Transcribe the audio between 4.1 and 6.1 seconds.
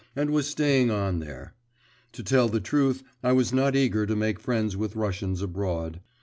make friends with Russians abroad.